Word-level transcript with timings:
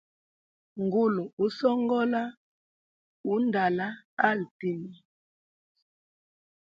Ngulu 0.83 1.23
usongola 1.45 2.21
undala 3.33 3.87
ali 4.27 4.45
tima. 4.59 4.93